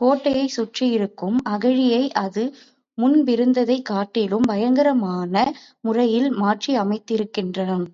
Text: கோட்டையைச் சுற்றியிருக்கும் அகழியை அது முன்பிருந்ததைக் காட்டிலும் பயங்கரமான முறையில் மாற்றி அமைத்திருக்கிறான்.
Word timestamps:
கோட்டையைச் 0.00 0.48
சுற்றியிருக்கும் 0.48 1.36
அகழியை 1.48 2.10
அது 2.20 2.44
முன்பிருந்ததைக் 2.98 3.82
காட்டிலும் 3.82 4.42
பயங்கரமான 4.42 5.34
முறையில் 5.80 6.30
மாற்றி 6.38 6.74
அமைத்திருக்கிறான். 6.78 7.86